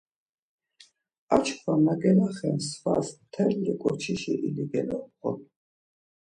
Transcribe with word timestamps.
Ar 1.33 1.41
çkva 1.45 1.73
na 1.85 1.93
gelaxen 2.01 2.57
svas 2.69 3.07
mteli 3.19 3.71
ǩoçişi 3.81 4.33
ili 4.47 4.63
gelobğun. 4.71 5.37